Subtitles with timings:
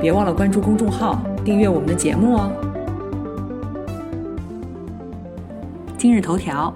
[0.00, 2.52] 别忘了关注公众号，订阅我们的节目哦。
[5.96, 6.72] 今日头条：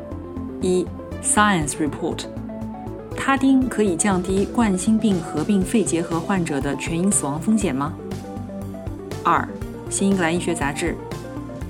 [0.63, 0.87] 一
[1.23, 2.25] ，Science Report，
[3.15, 7.93] 他汀可以降低冠心病合并肺结核患者的全因死亡风险吗？
[9.23, 9.47] 二，
[9.91, 10.97] 新英格兰医学杂志，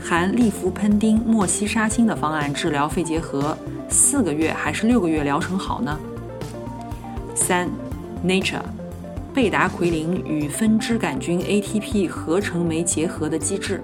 [0.01, 3.59] 含利福喷丁莫西沙星的方案治疗肺结核，
[3.89, 5.99] 四个月还是六个月疗程好呢？
[7.35, 7.69] 三
[8.25, 8.63] ，Nature。
[9.33, 13.80] 贝达奎林与分支杆菌 ATP 合成酶结合的机制。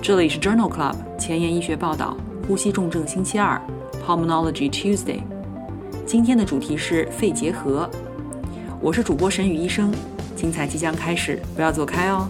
[0.00, 3.60] 这里是 Journal Club 前沿医学报道，呼吸重症星期二
[4.06, 5.20] ，Pulmonology Tuesday。
[6.06, 7.90] 今天的主题是肺结核。
[8.80, 9.92] 我是主播沈宇医生，
[10.36, 12.28] 精彩即将开始，不要走开哦。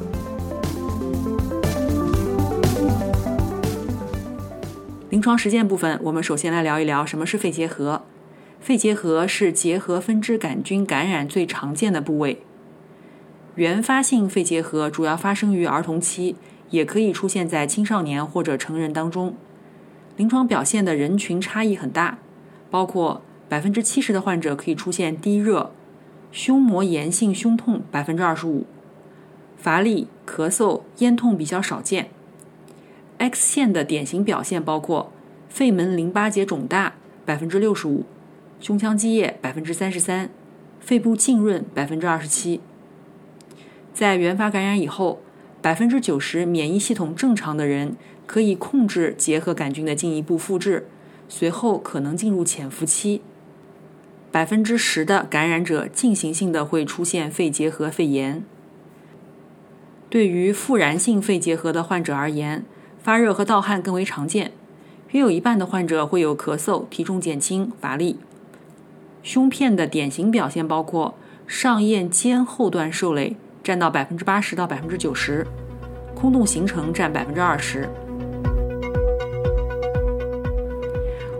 [5.10, 8.00] 临床实践部分，我们首先来聊一聊什么是肺结核。
[8.62, 12.42] 肺结核是结核分支杆菌感染最常见的部位。
[13.56, 16.36] 原发性肺结核主要发生于儿童期，
[16.70, 19.34] 也可以出现在青少年或者成人当中。
[20.16, 22.18] 临床表现的人群差异很大，
[22.70, 25.72] 包括百分之七十的患者可以出现低热、
[26.30, 28.64] 胸膜炎性胸痛，百分之二十五，
[29.56, 32.10] 乏力、咳嗽、咽痛比较少见。
[33.18, 35.10] X 线的典型表现包括
[35.48, 36.92] 肺门淋巴结肿大，
[37.26, 38.04] 百分之六十五。
[38.62, 40.30] 胸腔积液百分之三十三，
[40.78, 42.60] 肺部浸润百分之二十七。
[43.92, 45.20] 在原发感染以后，
[45.60, 50.86] 百分之九十免疫系统正常的人可以控制结核杆菌的进一步复制，
[51.28, 53.20] 随后可能进入潜伏期。
[54.30, 58.44] 百分之十的感染者进行性的会出现肺结核肺炎。
[60.08, 62.64] 对于复燃性肺结核的患者而言，
[63.02, 64.52] 发热和盗汗更为常见，
[65.10, 68.18] 约有一半的患者会有咳嗽、体重减轻、乏力。
[69.22, 71.14] 胸片的典型表现包括
[71.46, 75.46] 上咽尖后段受累占到百分之八十到百分之九十，
[76.12, 77.88] 空洞形成占百分之二十。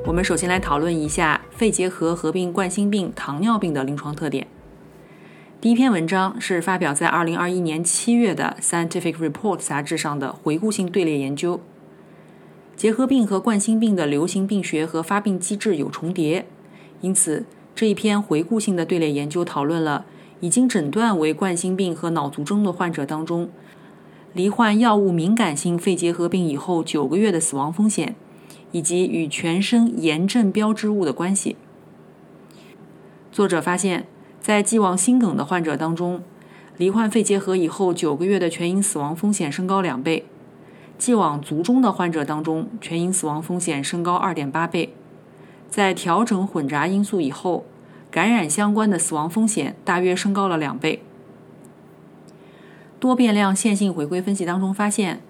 [0.07, 4.47] 我们首先来讨论一下肺结核合并冠心病、糖尿病的临床特点。
[5.61, 11.61] 第一篇文章是发表在二零二一年七月的《Scientific Report》杂志上的回顾性队列研究。
[12.77, 16.47] 结核病和冠心病的流行病学和发病机制有重叠，
[17.01, 17.45] 因此。
[17.75, 20.05] 这一篇回顾性的队列研究讨论了
[20.41, 23.49] 已经诊断为冠心病和脑卒中的患者当中，
[24.35, 28.15] 罹患药物敏感性肺结核病以后九个月的死亡风险，
[28.73, 31.57] 以及与全身炎症标志物的关系。
[33.31, 34.07] 作者发现，
[34.41, 36.23] 在既往心梗的患者当中，
[36.77, 40.25] 罹患肺结核以后九个月的全因死亡风险升高两倍；
[40.99, 44.93] 既往卒中的患者当中，全因死亡风险升高二点八倍。
[45.73, 47.65] 在调整混杂因素以后，
[48.11, 51.03] 感染相关的死亡风险大约升高了两倍。
[53.01, 55.23] 多变量线性回归分析当中发现，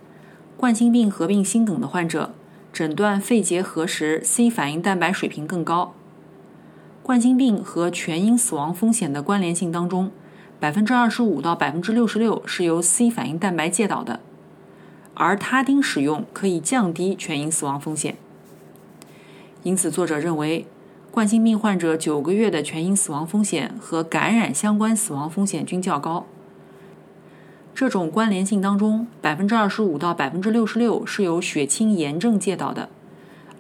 [0.57, 2.35] 冠心病合并心梗的患者
[2.73, 5.95] 诊断肺结核时，C 反应蛋白水平更高。
[7.05, 10.11] 冠心病和全因死亡风险的关联性当中，
[10.59, 14.19] 百分之二十五到百分之六十六是由 C 反应蛋白介导的，
[15.15, 18.17] 而他汀使用可以降低全因死亡风险。
[19.65, 20.67] 因此，作者认为，
[21.11, 26.27] 冠心病患者九个月的全因死亡风险和感染相关死亡风险均较高。
[27.75, 32.89] 这种关联性当中，百分之二十五到百分之六十六是由血清炎症介导的，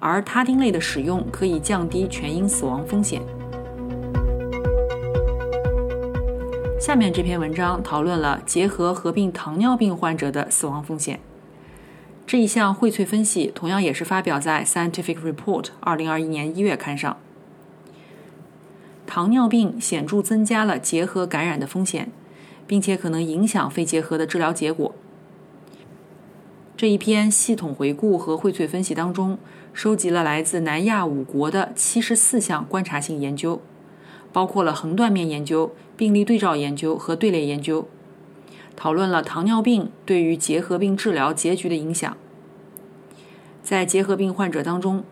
[0.00, 3.22] 而他汀类的使用可以降低全因死亡风险。
[6.80, 11.20] 下面这篇文章讨论了结核合并糖尿病患者的死亡风险。
[12.26, 17.18] 这一项荟萃分析同样也是发表在《Scientific Report》二零二一年一月刊上。
[19.06, 22.10] 糖尿病显著增加了结核感染的风险，
[22.66, 24.94] 并且可能影响肺结核的治疗结果。
[26.74, 29.38] 这一篇系统回顾和荟萃分析当中，
[29.74, 33.60] 收集了来自南亚五国的七十四项观察性研究，
[34.32, 37.86] 包括了横断面研究、病例对照研究和队列研究。
[38.76, 42.16] 讨论了糖尿病对于结核病治疗结局的影响。
[43.62, 45.04] 在结核病患者当中，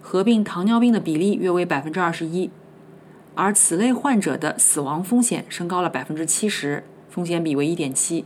[0.00, 2.50] 合并糖尿病的比例约为百分之二十一，
[3.34, 8.24] 而此类患者的死亡风险升高了百分之七十，风险比为一点七。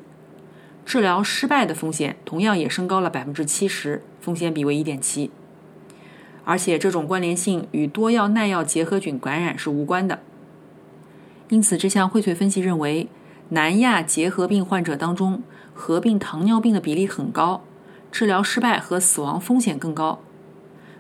[0.84, 5.31] 治疗失败的风险同样也升高了百分之七十，风险比为一点七。
[6.44, 10.20] 而且这种关联性与多药耐药结核菌感染是无关的。
[11.50, 13.06] 因此，这项荟萃分析认为，
[13.53, 15.43] 南亚结核病患者当中
[15.75, 17.63] 合并糖尿病的比例很高，
[18.11, 20.21] 治疗失败和死亡风险更高，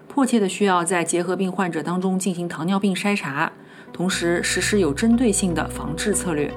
[0.06, 3.50] 迫切的需要在结核病患者当中进行糖尿病筛查，
[3.90, 6.52] 同时实施有针对性的防治策略。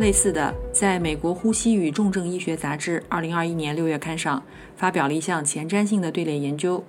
[0.00, 4.42] 类似的，在美国呼吸与重症医学杂志2021年6月刊上
[4.74, 6.82] 发表了一项前瞻性的队列研究，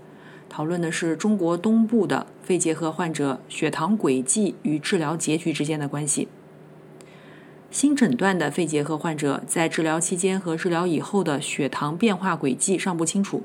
[0.49, 6.27] 讨论的是中国东部的肺结核患者血糖轨迹与治疗结局之间的关系。
[7.71, 13.43] 新诊断的肺结核患者在治疗期间和治疗以后的血糖变化轨迹尚不清楚，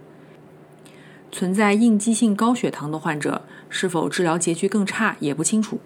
[1.31, 5.79] 存在应激性高血糖的患者是否治疗结局更差也不清楚。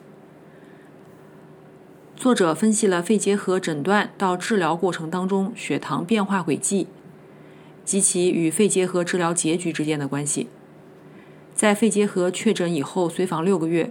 [2.14, 6.86] 作者分析了肺结核诊断到治疗过程当中血糖变化轨迹
[7.84, 10.48] 及其与肺结核治疗结局之间的关系。
[11.58, 13.90] 在肺结核确诊以后随访六个月，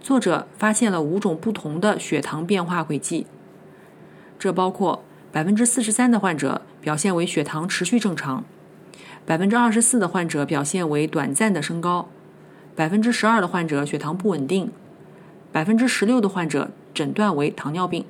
[0.00, 3.26] 作者发现了五种不同的血糖变化轨迹。
[4.38, 5.02] 这包括
[5.32, 8.44] 百分之四十三的患者表现为血糖持续正常，
[9.26, 12.08] 百分之二十四的患者表现为短暂的升高，
[12.76, 14.70] 百分之十二的患者血糖不稳定，
[15.50, 16.70] 百分之十六的患者。
[16.94, 18.04] 诊断为糖尿病，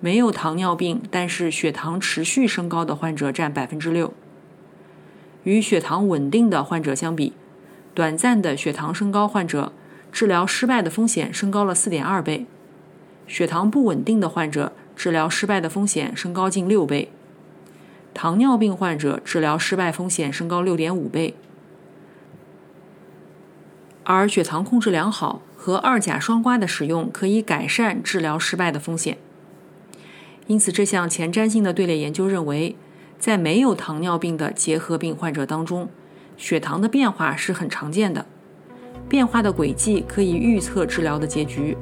[0.00, 4.14] 没有糖尿病但是血糖持续升高的患者占百分之六。
[5.42, 7.34] 与血糖稳定的患者相比，
[7.94, 9.72] 短暂的血糖升高患者
[10.12, 12.46] 治疗失败的风险升高了四点二倍；
[13.26, 17.08] 血糖不稳定的患者治疗失败的风险升高近六倍；
[18.12, 21.34] 糖尿病患者治疗失败风险升高六点五倍。
[24.02, 25.40] 而血糖控制良好。
[25.56, 29.16] 和二甲双胍的使用可以改善治疗失败的风险。
[30.46, 32.76] 因此，这项前瞻性的队列研究认为，
[33.18, 35.88] 在没有糖尿病的结核病患者当中，
[36.36, 38.26] 血糖的变化是很常见的，
[39.08, 41.76] 变化的轨迹可以预测治疗的结局。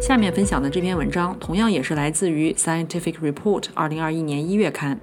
[0.00, 4.98] 下面分享的这篇文章同样也是来自于《Scientific Report》二零二一年一月刊。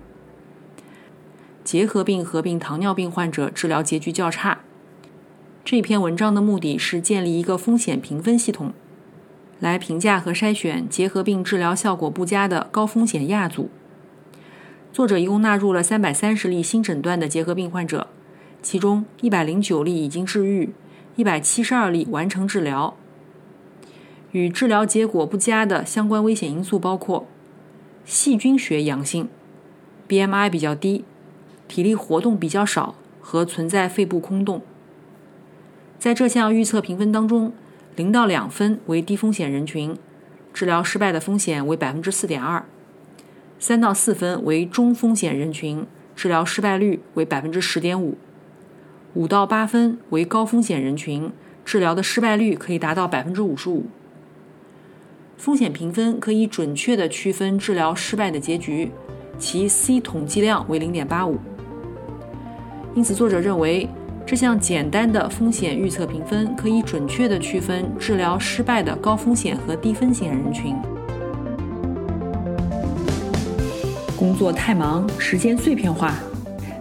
[1.63, 4.59] 结核病合并糖尿病患者治疗结局较差。
[5.63, 8.73] 这篇文章的目的是建立一个风险评分系统，
[9.59, 13.69] 来评价和筛选结核病治疗效果不佳的高风险亚组。
[14.97, 18.07] 作者一共纳入了三百三十例新诊断的结核病患者，
[18.63, 20.73] 其中一百零九例已经治愈，
[21.15, 22.97] 一百七十二例完成治疗。
[24.31, 27.27] 与治疗结果不佳的相关危险因素包括
[28.05, 29.29] 细菌学阳性、
[30.09, 31.05] BMI 比较低、
[31.67, 34.63] 体力活动比较少和存在肺部空洞。
[35.99, 37.53] 在这项预测评分当中，
[37.95, 39.95] 零到两分为低风险人群，
[40.51, 42.63] 治疗失败的风险为百分之四点二；
[43.59, 48.13] 三到四分为中风险人群，治疗失败率为百分之十点五；
[49.13, 51.31] 五到八分为高风险人群，
[51.65, 53.85] 治疗的失败率可以达到百分之五十五。
[55.37, 58.91] 风险评分可以准确地区分治疗失败的结局，
[59.37, 61.37] 其 C 统计量为零点八五。
[62.93, 63.87] 因此，作者认为。
[64.29, 70.75] 这项简单的风险预测评分可以准确地区分治疗失败的高风险和低风险人群。
[74.17, 76.15] 工作太忙，时间碎片化，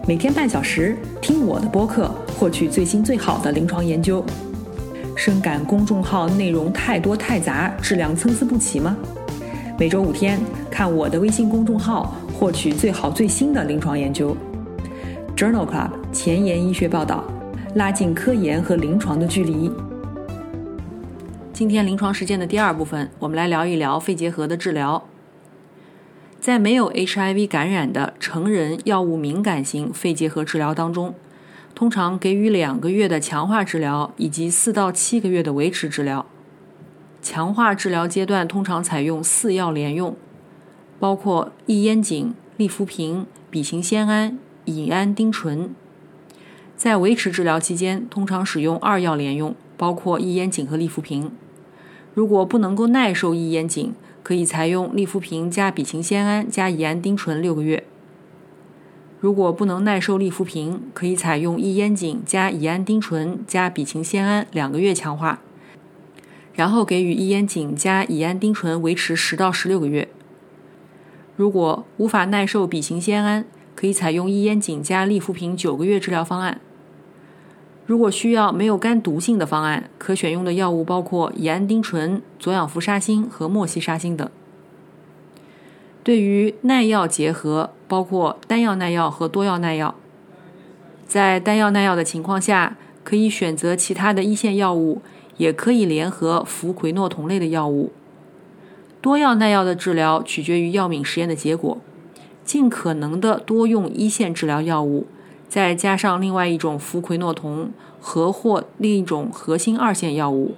[0.07, 4.25] 每天半小时听我的播客，获取最新最好的临床研究。
[5.15, 8.97] 深感公众号内容太多太杂，质量参差不齐吗？
[9.77, 10.39] 每周五天
[10.71, 14.35] 看我的微信公众号，获取最好最新的临床研究。
[15.35, 17.23] Journal Club 前沿医学报道。
[17.75, 19.71] 拉近科研和临床的距离。
[21.53, 25.03] 今天临床实践的第二部分，我们来聊一聊肺结核的治疗。
[26.47, 31.13] 在没有 HIV 感染的成人药物敏感型肺结核治疗当中，
[31.75, 36.25] 通常给予两个月的强化治疗以及四到七个月的维持治疗。
[37.21, 40.15] 强化治疗阶段通常采用四药联用，
[41.01, 45.75] 包括异烟肼、利福平、吡嗪酰胺、乙胺丁醇。
[46.77, 51.29] 在维持治疗期间，通常使用二药联用，包括异烟肼和利福平。
[52.13, 53.91] 如果不能够耐受异烟肼，
[54.27, 57.85] 可以采用利福平加吡嗪酰胺加乙胺丁醇六个月。
[59.21, 65.39] 如果不能耐受利福平，可以采用异烟肼加乙胺丁醇加吡嗪酰胺两个月强化，
[66.53, 70.09] 然后给予异烟肼加乙胺丁醇维持十到十六个月。
[71.37, 76.59] 如果无法耐受吡嗪酰胺，可以采用异烟肼加利福平九个月治疗方案。
[77.87, 84.29] 如果需要没有肝毒性的方案，可选用的药物包括乙胺丁醇、左氧氟沙星和莫西沙星等。
[86.03, 89.95] 对于耐药结合，包括单药耐药和多药耐药，
[91.07, 92.75] 在单药耐药的情况下，
[93.05, 95.01] 可以选择其他的一线药物，
[95.37, 97.93] 也可以联合氟喹诺酮类的药物。
[98.99, 101.77] 多药耐药的治疗取决于药敏实验的结果，
[102.43, 105.07] 尽可能的多用一线治疗药物。
[105.49, 110.55] 再加上另外一种氟喹诺酮和或另一种核心二线药物，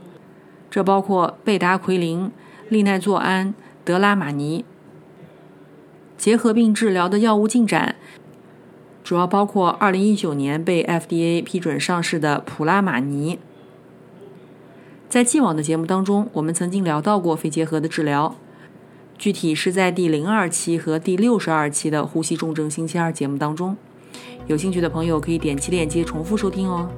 [0.70, 2.32] 这包括贝达奎林、
[2.70, 3.54] 利奈唑胺、
[3.84, 4.66] 德拉马尼。
[6.18, 7.96] 结核病治疗的药物进展
[9.04, 13.40] 主要包括2019年被 FDA 批准上市的普拉马尼。
[15.08, 18.36] 在既往的节目当中，我们曾经聊到过肺结核的治疗，
[19.18, 23.78] 具体是在第零二期和第六十二期的呼吸重症星期二节目当中。
[24.50, 26.90] 有兴趣的朋友可以点击链接重复收听哦。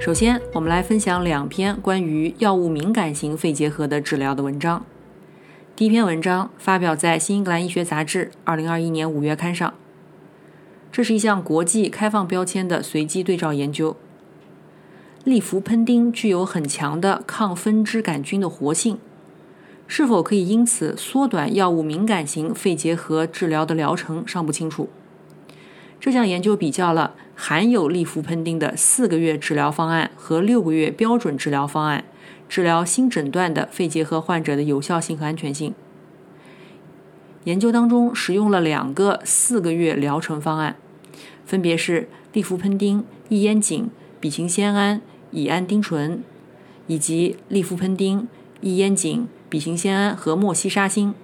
[0.00, 4.84] 首先，我们来分享两篇关于药物敏感型肺结核的治疗的文章。
[5.76, 9.72] 第一篇文章发表在《新英格兰医学杂志》二零二一年五月刊上。
[10.90, 13.96] 这是一项国际开放标签的随机对照研究。
[15.22, 18.98] 利福喷丁具有很强的抗分支杆菌的活性。
[19.86, 24.88] 是否可以因此缩短药物敏感型肺结核治疗的疗程尚不清楚。
[26.00, 32.04] 这项研究比较了含有利福喷丁的四个月治疗方案和六个月标准治疗方案
[32.48, 35.74] 治疗新诊断的肺结核患者的有效性和安全性。
[37.44, 40.76] 研究当中使用了两个四个月疗程方案，
[41.44, 46.22] 分别是利福喷丁、异烟肼、吡嗪酰胺、乙胺丁醇，
[46.86, 48.28] 以及利福喷丁、
[48.60, 49.26] 异烟肼。
[49.52, 51.14] 吡嗪酰胺和莫西沙星，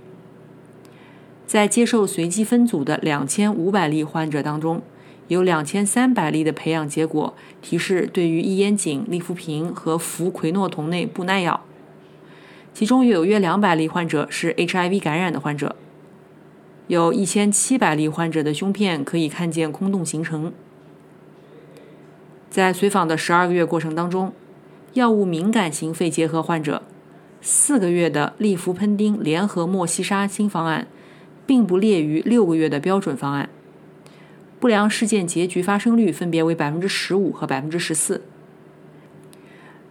[1.47, 4.83] 在接受随机分组的两千五百例患者当中，
[5.29, 11.65] 有两千三百例的培养结果提示对于异烟肼、利福平和氟喹诺酮内不耐药，
[12.75, 15.77] 其中有约两百例患者是 HIV 感染的患者，
[16.87, 20.53] 有一千七百例患者的胸片可以看见空洞形成。
[22.51, 24.33] 在随访的十二个月过程当中，
[24.95, 26.83] 药物敏感型肺结核患者。
[27.41, 30.89] 四个月的利福喷丁联合莫西沙星方案，
[31.47, 33.49] 并不列于六个月的标准方案。
[34.59, 38.23] 不良事件结局发生率分别为百分之十五和百分之十四。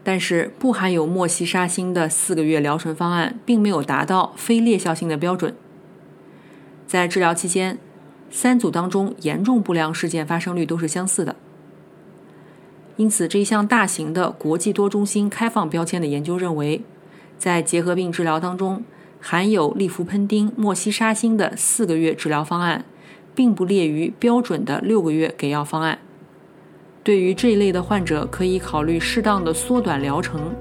[0.04, 5.56] 但是，不含有莫西沙星的四个月疗程方案，并没有达到非劣效性的标准。
[6.86, 7.78] 在治疗期间，
[8.30, 11.38] 三组当中严重不良事件发生率都是相似的。
[12.98, 16.82] 因此，这一项大型的国际多中心开放标签的研究认为。
[17.38, 18.84] 在结核病治疗当中，
[19.20, 22.86] 含有利福喷丁、莫西沙星的四个月治疗方案，
[23.36, 26.00] 并不列于标准的六个月给药方案。
[27.04, 30.54] 对于这一类的患者，可以考虑适当的缩短疗程。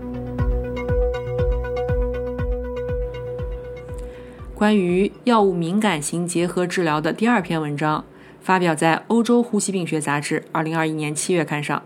[4.55, 8.05] 关于药物敏感型结核治疗的第二篇文章，
[8.41, 11.83] 发表在《欧洲呼吸病学杂志》二零二一年七月刊上。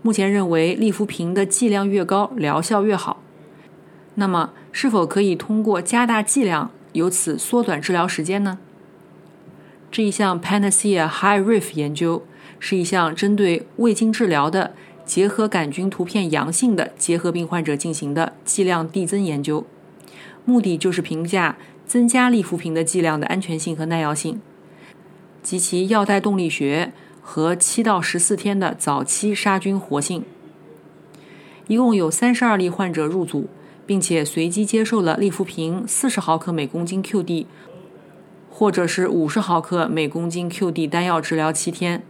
[0.00, 3.20] 目前认为，利福平的剂量越高，疗效越好。
[4.16, 8.58] 那么，是否可以通过加大剂量，由此缩短治疗时间呢？
[9.90, 12.24] 这一项 Panacea High-Ref 研究
[12.60, 19.66] 是一项针对未经治疗的结核杆菌图片阳性的结核病患者进行的剂量递增研究，
[20.44, 21.56] 目的就是评价
[21.86, 24.40] 增加利福平的剂量的安全性和耐药性，
[25.42, 30.24] 及其药代动力学和七到十四天的早期杀菌活性。
[31.66, 33.48] 一共有三十二例患者入组。
[33.86, 37.46] 并且随机接受了利福平四十毫克每公斤 QD，
[38.50, 42.02] 或者是五十毫克每公斤 QD 单药治疗七天，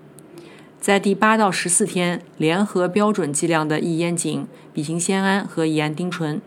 [0.80, 6.40] 在第八到十四天联合标准剂量的异烟肼、吡嗪酰胺和乙胺丁醇。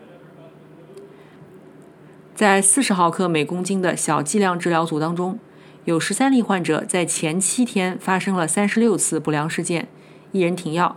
[2.34, 5.38] 在四十毫克每公斤的小剂量治疗组当中，
[5.84, 9.88] 有十三例患者在前七天发生了三十六次不良事件，
[10.32, 10.96] 一人停药。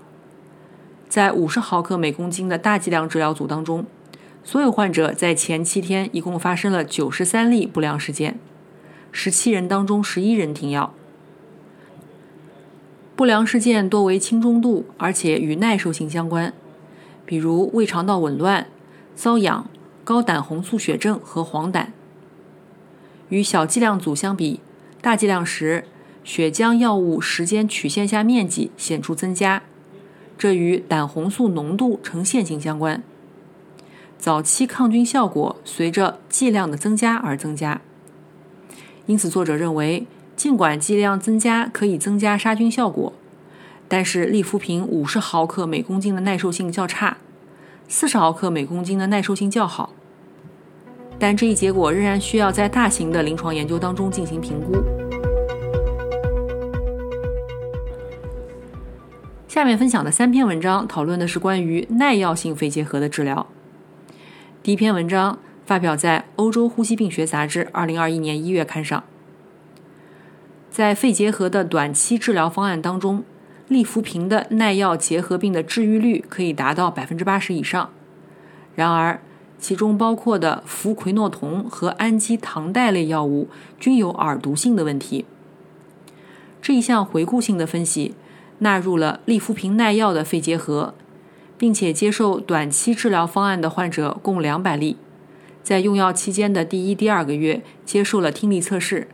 [1.09, 3.85] 在五十毫克每公斤的大剂量治疗组当中。
[4.43, 8.39] 所有患者在前七天一共发生了九十三例不良事件，
[9.11, 10.93] 十七人当中十一人停药。
[13.15, 16.51] 不良事件多为轻中度，而且与耐受性相关，
[17.23, 18.65] 比如胃肠道紊乱、
[19.15, 19.69] 瘙痒、
[20.03, 21.87] 高胆红素血症和黄疸。
[23.29, 24.59] 与小剂量组相比，
[25.01, 25.85] 大剂量时
[26.23, 29.61] 血浆药物时间曲线下面积显著增加，
[30.35, 33.03] 这与胆红素浓度呈线性相关。
[34.21, 37.81] 早期抗菌效果随着剂量的增加而增加，
[39.07, 43.11] 因此作者认为尽管剂量增加可以增加杀菌效果，
[43.87, 47.17] 但是利福平五十毫克每公斤的耐受性较差，
[47.87, 49.91] 四十毫克每公斤的耐受性较好。
[51.17, 54.83] 但这一结果仍然需要在大型的临床研究当中进行评估。
[59.47, 63.47] 下面分享的三篇文章讨论的是关于耐药性肺结核的治疗。
[64.63, 69.03] 第一篇文章发表在《欧洲呼吸病学杂志》二零二一年一月刊上。
[70.69, 73.23] 在肺结核的短期治疗方案当中，
[73.67, 77.89] 利福平的耐药结核病的治愈率可以达到百分之八十以上。
[78.75, 79.19] 然而，
[79.57, 83.49] 其中包括的氟喹诺酮和氨基糖代类药物
[83.79, 85.25] 均有耳毒性的问题。
[86.61, 88.13] 这一项回顾性的分析
[88.59, 90.93] 纳入了利福平耐药的肺结核，
[91.61, 94.97] 并且接受短期治疗方案的患者共两百例，
[95.61, 99.07] 在用药期间的第一、第二个月接受了听力测试，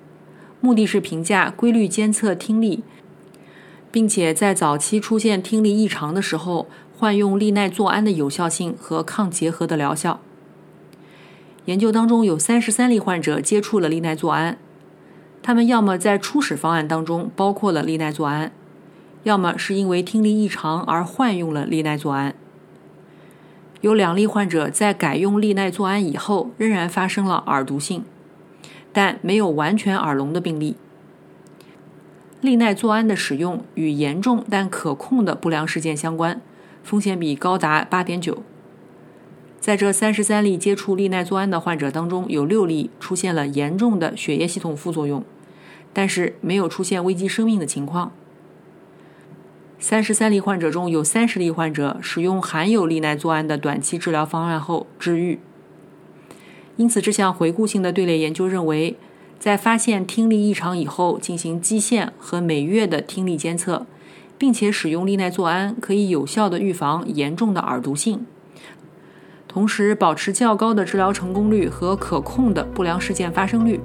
[0.61, 2.85] 目的是评价规律监测听力，
[3.91, 10.21] 并且在早期出现听力异常的时候，换用利奈唑胺的有效性和抗结核的疗效。
[11.65, 14.57] 研究当中有三十三例患者接触了利奈唑胺，
[15.43, 18.53] 他们要么在初始方案当中包括了利奈唑胺，
[19.23, 22.33] 要么是因为听力异常而换用了利奈唑胺。
[23.81, 28.03] 有两例患者在改用利奈唑胺以后仍然发生了耳毒性，
[28.91, 30.75] 但没有完全耳聋的病例。
[32.41, 36.41] 利奈唑胺的使用与严重但可控的不良事件相关，
[36.83, 38.43] 风险比高达八点九。
[39.59, 45.23] 在这三十三例接触利奈唑胺的患者当中，有六例出现了严重的血液系统副作用，
[45.91, 48.11] 但是没有出现危及生命的情况。
[49.79, 55.39] 三十三例患者中有三十例患者使用含有利奈唑胺的短期治疗方案后治愈。
[56.77, 58.97] 因此，这项回顾性的队列研究认为，
[59.39, 63.85] 在发现听力异常以后进行基线和每月的听力监测，
[64.37, 68.25] 并且使用利奈唑胺，可以有效的预防严重的耳毒性。
[69.47, 73.79] 同时保持较高的治疗成功率和可控的不良事件发生率。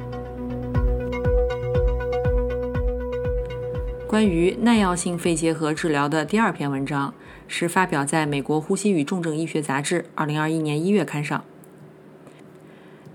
[4.12, 7.14] 关于耐药性肺结核治疗的第二篇文章
[7.48, 11.42] 是发表在美国呼吸与重症医学杂志2021年1月刊上。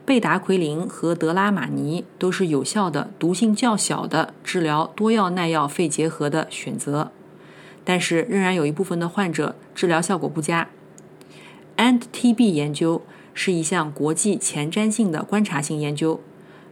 [0.03, 7.11] 贝达奎林和德拉马尼都是有效的、毒性较小的治疗多药耐药肺结核的选择，
[7.83, 10.67] 但是仍然有一部分的患者治疗效果不佳。
[11.77, 13.03] NTB 研究
[13.35, 16.19] 是一项国际前瞻性的观察性研究，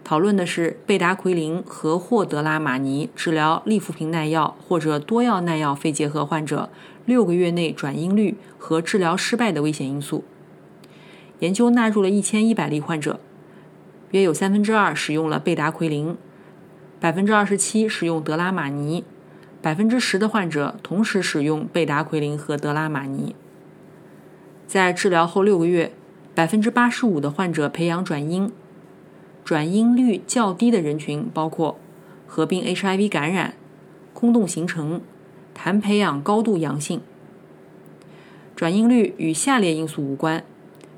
[0.06, 6.70] 讨论的是贝达奎林和或德拉马尼治疗利福平耐药或者多药耐药肺结核患者
[7.06, 10.24] 六个月内转阴率和治疗失败的危险因素。
[11.40, 13.20] 研究纳入了一千一百例患者，
[14.12, 16.16] 约有三分之二使用了贝达奎林，
[17.00, 19.04] 百分之二十七使用德拉马尼，
[19.60, 23.36] 百分之十的患者同时使用贝达奎林和德拉马尼。
[24.68, 25.92] 在治疗后六个月，
[26.36, 28.52] 百分之八十五的患者培养转阴，
[29.46, 31.78] 转阴率较低的人群包括
[32.26, 33.54] 合并 HIV 感染、
[34.14, 35.00] 空洞形成、
[35.56, 37.00] 痰培养高度阳性。
[38.56, 40.44] 转阴率与下列因素无关，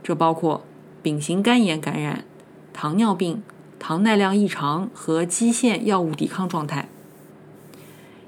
[0.01, 0.63] 这包括
[1.03, 2.23] 丙型肝炎感染、
[2.71, 3.43] 糖尿病、
[3.77, 6.87] 糖耐量异常和基线药物抵抗状态。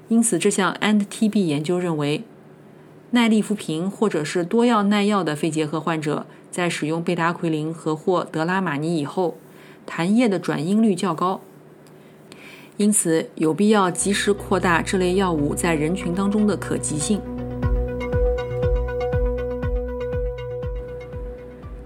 [0.08, 2.24] 因此，这项 ANTB 研究认为。
[3.12, 9.36] 耐利福平或者是多药耐药的肺结核患者，在使用贝达奎林和或德拉马尼以后，
[9.90, 11.40] 痰液的转阴率较高，
[12.76, 17.20] 因此有必要及时扩大这类药物在人群当中的可及性。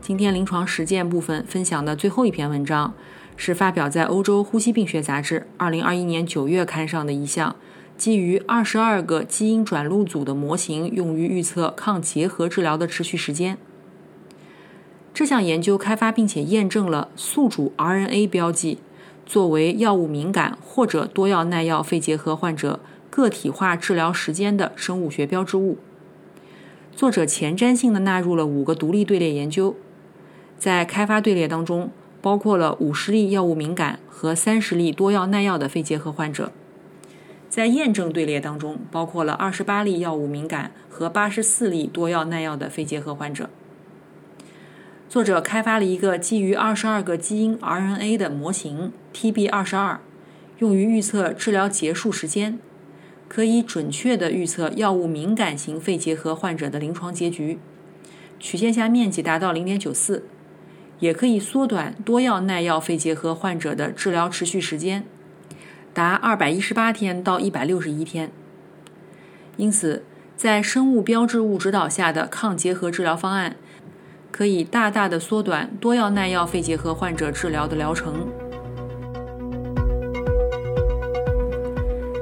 [0.02, 2.92] 今天临床实践部分分享的最后一篇文章，
[3.38, 7.56] 是发表在《欧洲呼吸病学杂志》二零二一年九月刊上的一项。
[7.96, 13.56] 基于二十二个基因转录组的模型，用于预测抗结核治疗的持续时间。
[15.14, 18.78] 这项研究开发并且验证了宿主 RNA 标记
[19.24, 25.78] 作为药物敏感或者多药耐药肺结核患者个体化治疗时间的生物学标志物。
[26.96, 29.76] 作者前瞻性的纳入了五个独立队列研究，
[30.58, 36.50] 在开发队列当中包括了五十例药物敏感和三十例多药耐药的肺结核患者。
[37.48, 43.48] 在验证队列当中，包括了二十八例药物敏感和八十四例多药耐药的肺结核患者。
[45.14, 50.00] 作者开发了一个基于二十二个基因 RNA 的模型 TB 二十二，
[50.58, 52.58] 用于预测治疗结束时间，
[53.28, 57.60] 可以准确地预测药物敏感型肺结核患者的临床结局。
[58.40, 60.24] 曲线下面积达到零点九四，
[60.98, 65.04] 也可以缩短多药耐药肺结核患者的治疗持续时间。
[65.92, 68.32] 达二百一十八天到一百六十一天。
[69.58, 70.02] 因此，
[70.36, 73.54] 在生物标志物指导下的抗结核治疗方案，
[74.36, 78.26] 可以大大的缩短多药耐药肺结核患者治疗的疗程。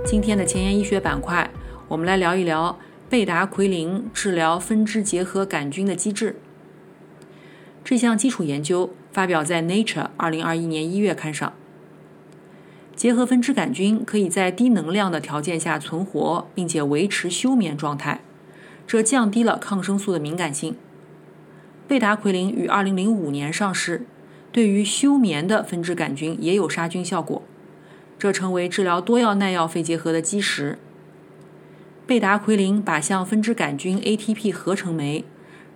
[0.04, 1.50] 今天的前沿医学板块，
[1.88, 6.36] 我们来聊一聊贝达奎林治疗分支结核杆菌的机制。
[7.82, 11.54] 这项基础研究发表在《Nature》二零二一年一月刊上。
[12.94, 18.20] 结核分支杆菌可以在低能量的条件下存活，并且维持休眠状态，
[18.86, 20.76] 这降低了抗生素的敏感性。
[21.92, 24.06] 贝达奎林于二零零五年上市，
[24.50, 27.42] 对于休眠的分支杆菌也有杀菌效果。
[28.18, 30.78] 这成为治疗多药耐药肺结核的基石。
[32.06, 35.26] 贝达奎林靶向分支杆菌 ATP 合成酶，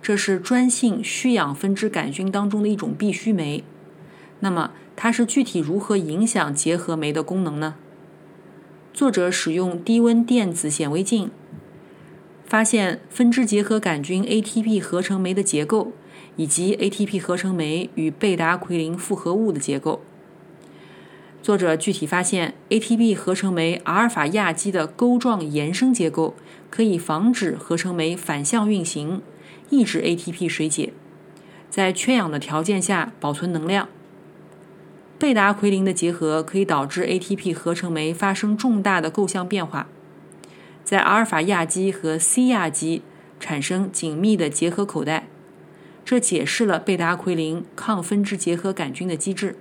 [0.01, 3.63] 这是专性需氧分支杆菌当中的一种必需酶。
[4.39, 7.75] 那么，它是具体如何影响结核酶的功能呢？
[8.91, 11.29] 作者使用低温电子显微镜，
[12.47, 15.91] 发现分支结核杆菌 ATP 合成酶的结构，
[16.37, 20.01] 以及 ATP 合成酶与贝达奎林复合物的结构。
[21.43, 26.35] 作者具体发现，ATP 合成酶阿尔法亚基的钩状延伸结构
[26.69, 29.21] 可以防止合成酶反向运行，
[29.69, 30.91] 抑制 ATP 水解，
[31.69, 33.87] 在缺氧的条件下保存能量。
[35.17, 39.87] 贝达奎林的结合可以导致 ATP 合成酶发生重大的构象变化，
[40.83, 43.01] 在阿尔法亚基和 C 亚基
[43.39, 45.27] 产生紧密的结合口袋，
[46.07, 49.57] 这解释了贝达奎林抗分支结合杆菌的机制。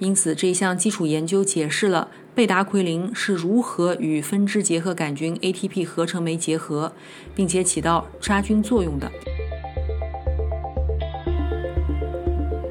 [0.00, 6.92] 因此，这一项基础研究解释了贝达奎林是如何与分支结合杆菌 ATP 合成酶结合，
[7.32, 9.08] 并且起到杀菌作用的。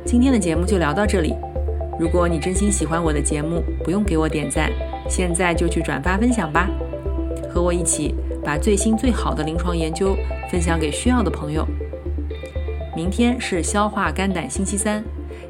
[0.06, 1.34] 今天的节目就聊到这里。
[1.98, 4.70] 如果你真心喜欢我的节目，不用给我点赞，
[5.10, 6.70] 现在就去转发分享吧，
[7.50, 8.14] 和我一起
[8.44, 10.16] 把最新最好的临床研究
[10.52, 11.66] 分享给需要的朋友。
[12.96, 15.04] 明天是消化肝胆星期三。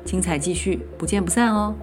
[0.06, 1.74] 精彩继续，不见不散哦。